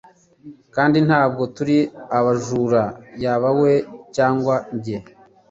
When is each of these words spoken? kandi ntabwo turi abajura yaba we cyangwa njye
kandi 0.75 0.97
ntabwo 1.07 1.43
turi 1.55 1.77
abajura 2.17 2.83
yaba 3.23 3.49
we 3.61 3.73
cyangwa 4.15 4.55
njye 4.75 4.97